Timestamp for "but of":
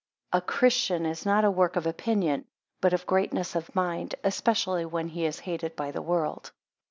2.79-3.05